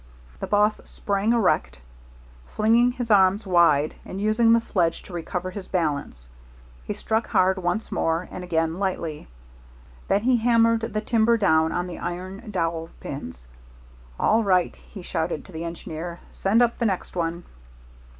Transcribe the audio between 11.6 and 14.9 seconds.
on the iron dowel pins. "All right,"